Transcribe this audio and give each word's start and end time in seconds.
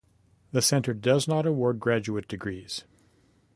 The 0.51 0.63
Center 0.63 0.95
does 0.95 1.27
not 1.27 1.45
award 1.45 1.79
graduate 1.79 2.27
degrees. 2.27 2.85